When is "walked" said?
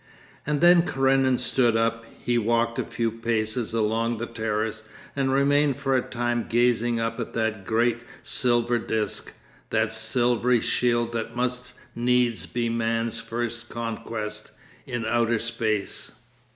2.39-2.79